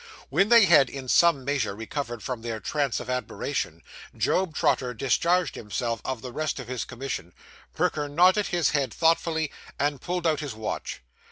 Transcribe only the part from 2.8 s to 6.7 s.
of admiration, Job Trotter discharged himself of the rest of